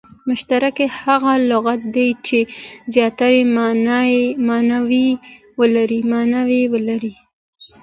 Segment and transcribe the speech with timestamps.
[0.27, 2.39] مشترک هغه لغت دئ، چي
[2.93, 3.35] زیاتي
[4.45, 5.09] ماناوي
[6.71, 7.13] ولري.